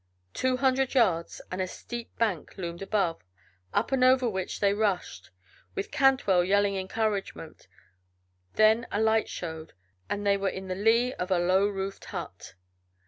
[0.33, 3.21] Two hundred yards, and a steep bank loomed above,
[3.71, 5.29] up and over which they rushed,
[5.75, 7.67] with Cantwell yelling encouragement;
[8.53, 9.73] then a light showed,
[10.09, 12.55] and they were in the lee of a low roofed hut.